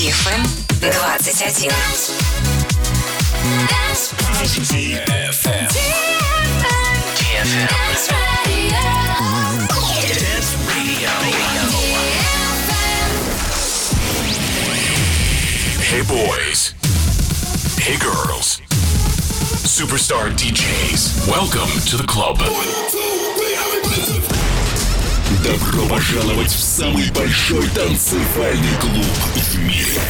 [0.00, 0.42] DFM
[0.80, 0.96] 21.
[15.84, 16.72] Hey boys.
[17.76, 18.62] Hey girls.
[19.68, 21.28] Superstar DJs.
[21.28, 22.38] Welcome to the club.
[25.44, 30.02] Добро пожаловать в самый большой танцевальный клуб в мире.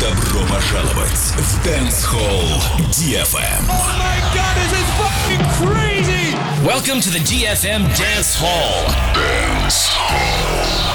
[0.00, 3.66] Добро пожаловать в Dance Hall DFM.
[3.68, 6.36] Oh my god, this fucking crazy!
[6.64, 8.86] Welcome to the DFM Dance Hall.
[9.14, 10.92] Dance Hall.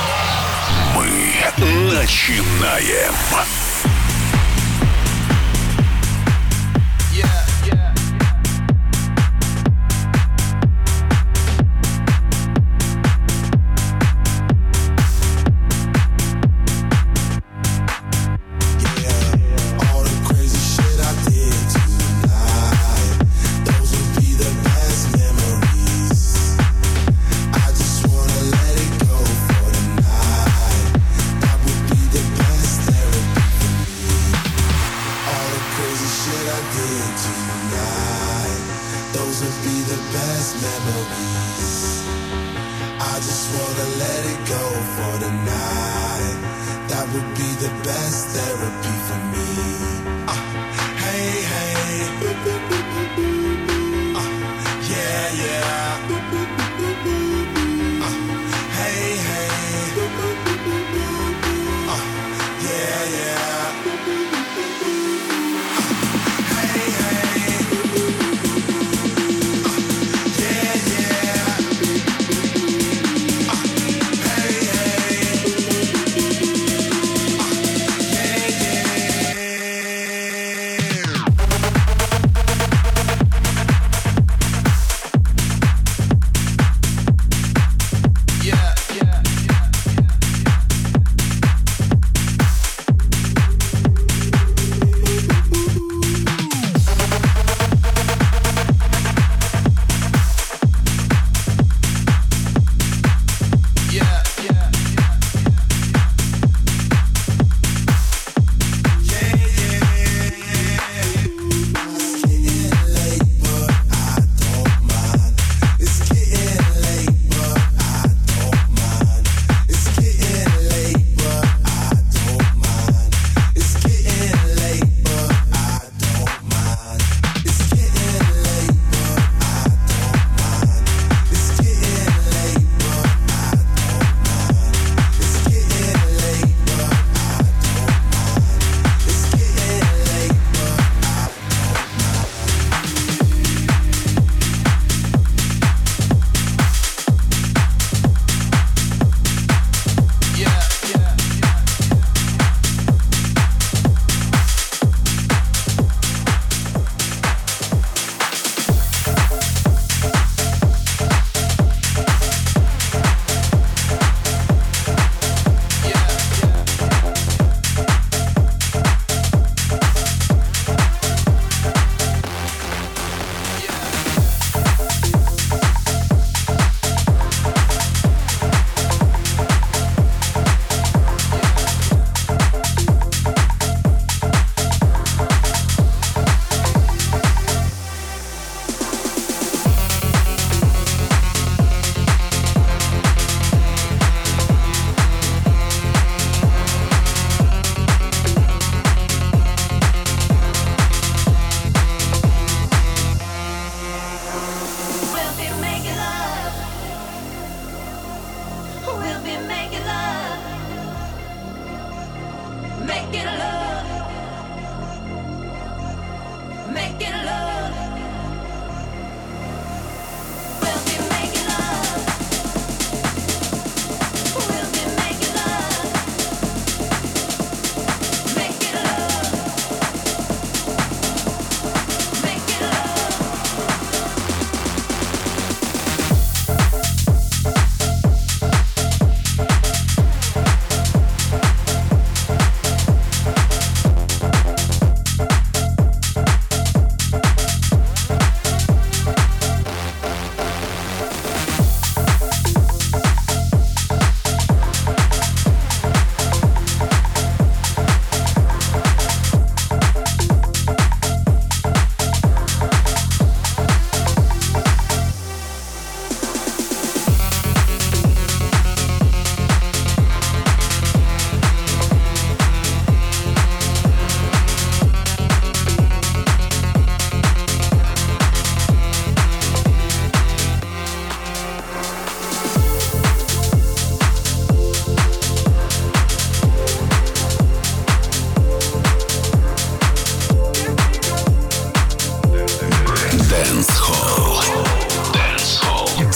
[0.96, 3.13] Мы начинаем.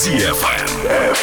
[0.03, 1.21] DFM.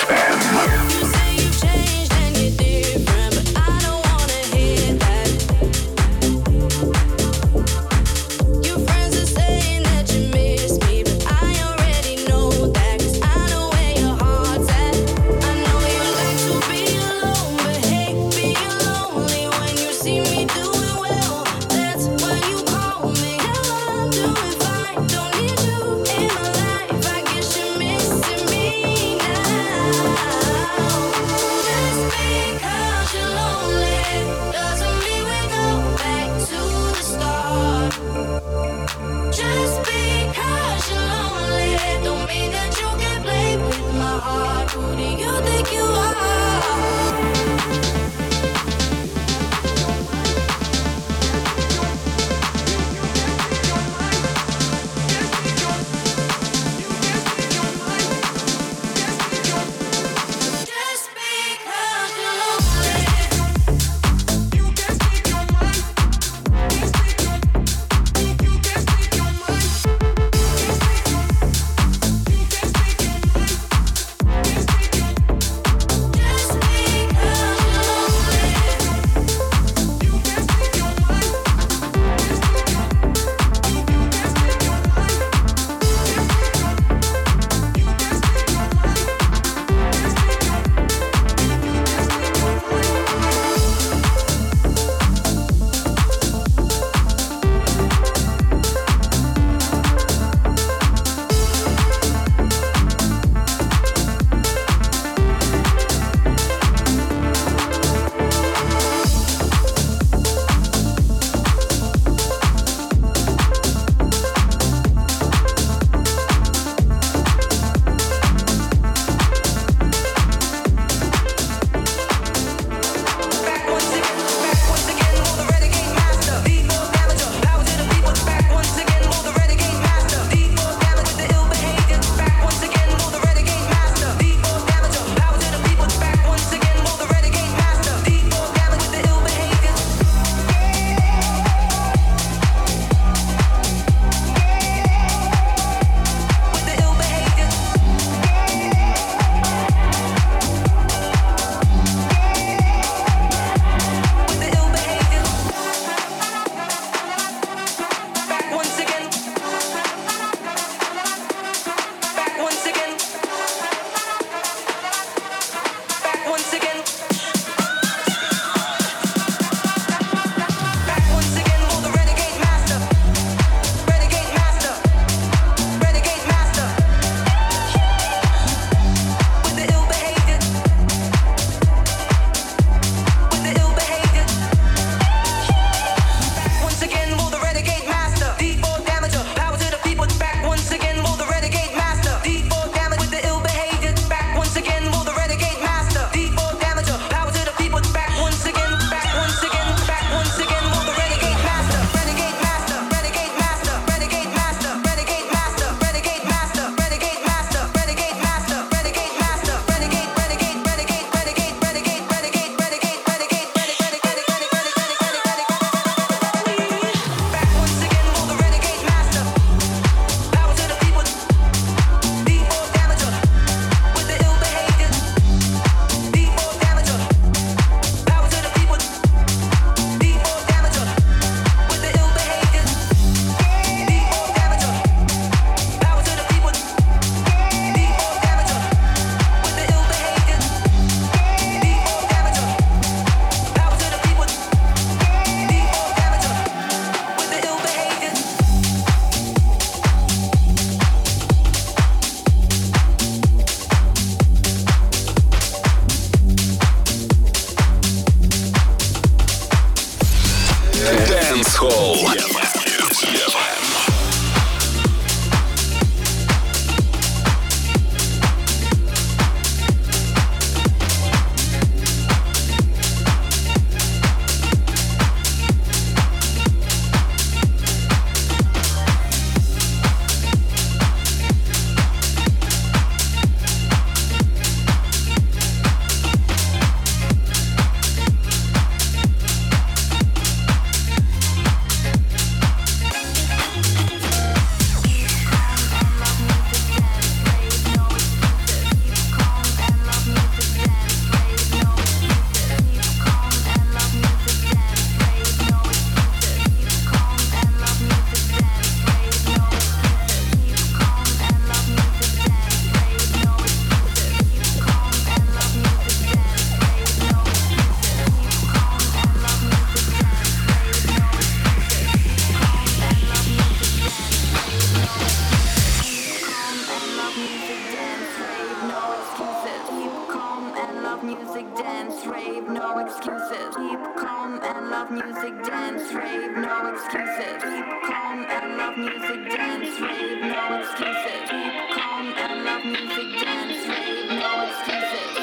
[335.04, 337.42] music, dance, rave, no excuses.
[337.42, 341.30] Keep calm and love music, dance, rave, no excuses.
[341.30, 345.17] Keep calm and love music, dance, rave, no excuses.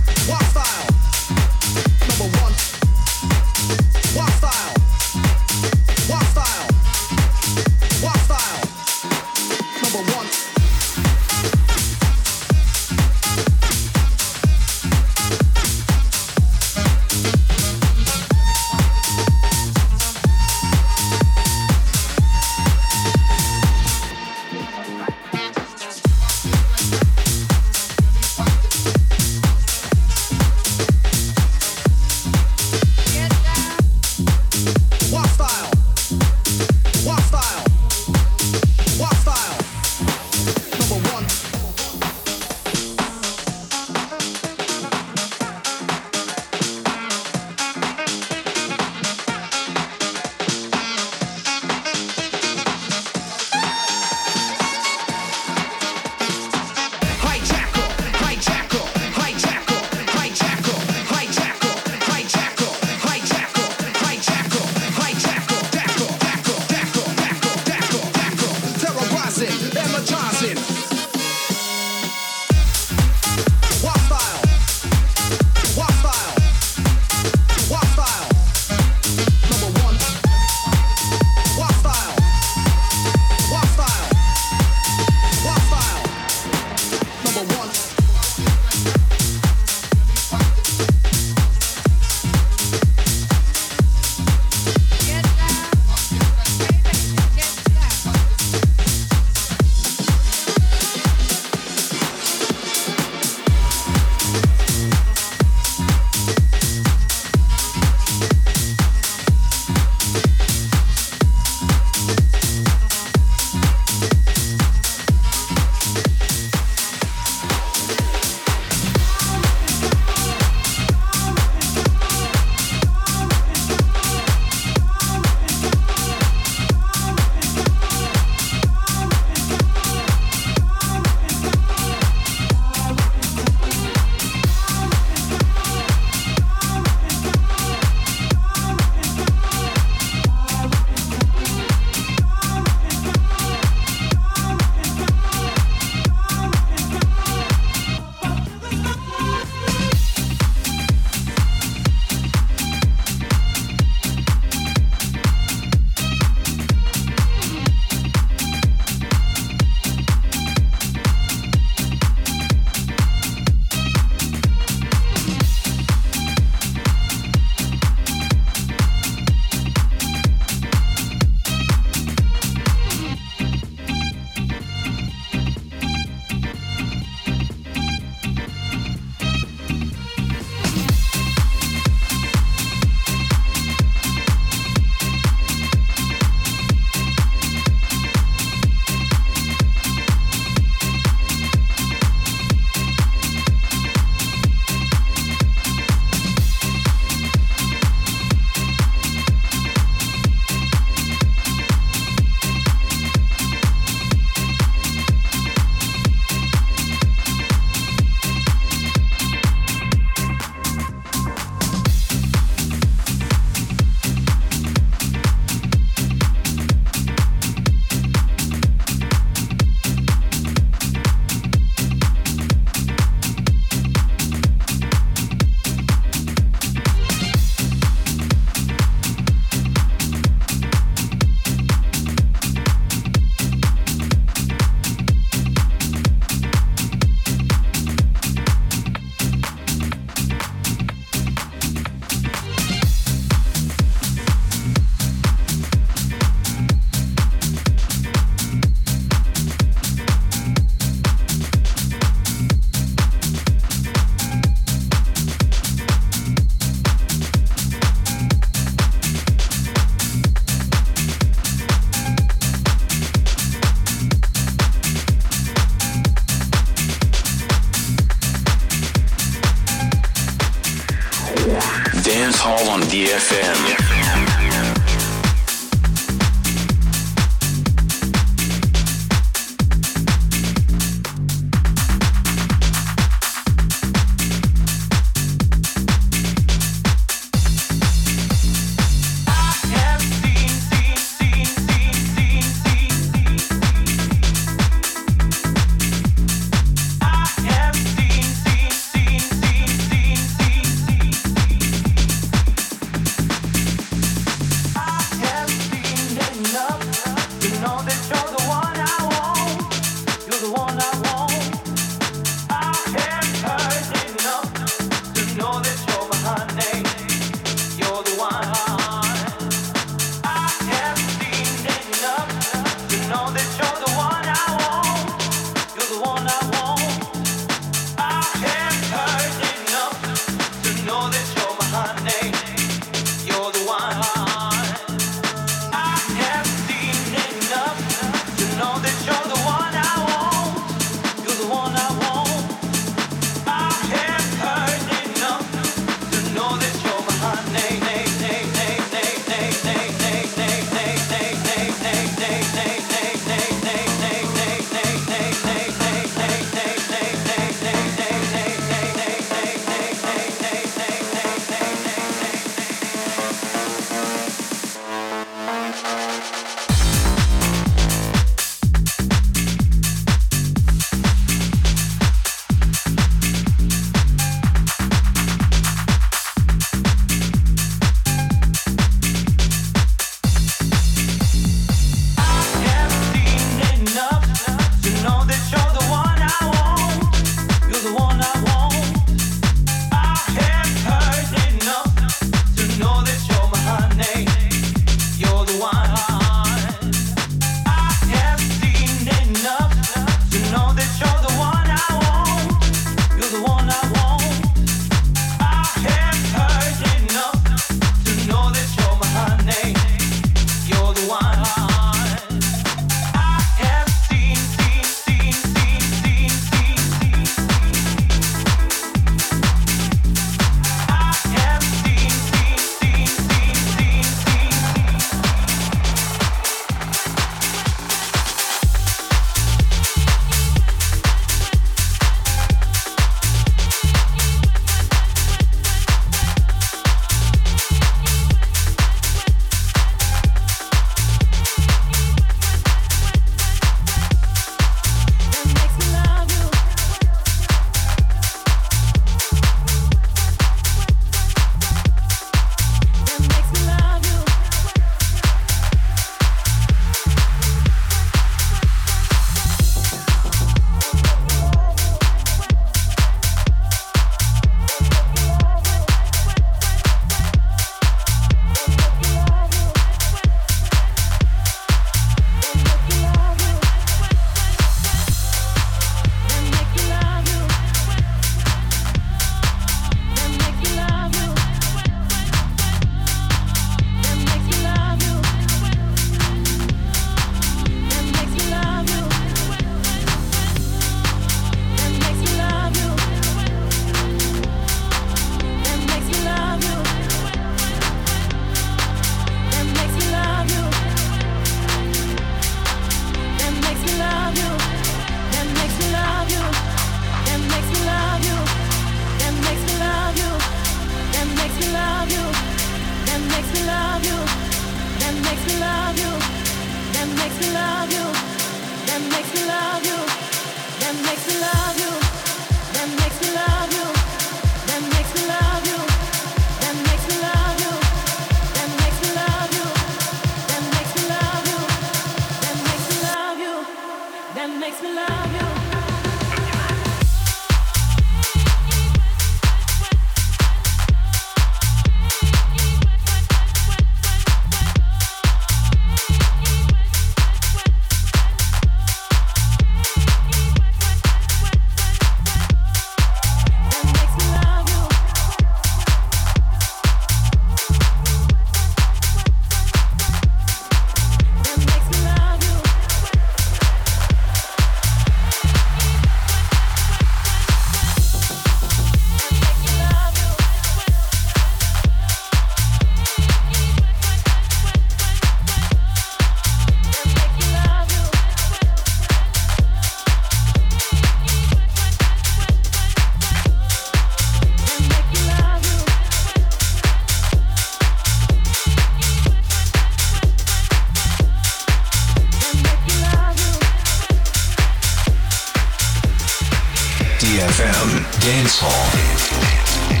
[597.31, 600.00] DFM Dance Hall.